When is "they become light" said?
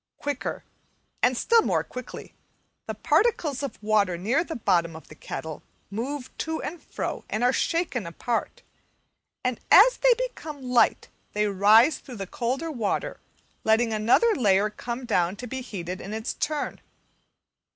9.97-11.09